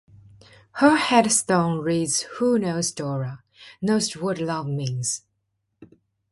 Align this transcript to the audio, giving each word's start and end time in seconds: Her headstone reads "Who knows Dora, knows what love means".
Her 0.71 0.95
headstone 0.95 1.77
reads 1.81 2.21
"Who 2.39 2.57
knows 2.57 2.91
Dora, 2.91 3.43
knows 3.83 4.13
what 4.17 4.39
love 4.39 4.65
means". 4.65 5.21